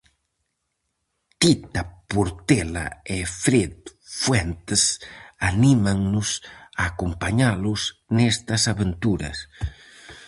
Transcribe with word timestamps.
Tita 1.41 1.81
Portela 2.09 2.85
e 3.15 3.17
Fred 3.41 3.75
Fuentes 4.21 4.83
anímannos 5.49 6.29
a 6.79 6.81
acompañalos 6.91 7.81
nestas 8.15 8.61
aventuras. 8.73 9.37